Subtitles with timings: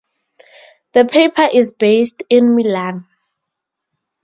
[0.93, 3.05] The paper is based in Milan.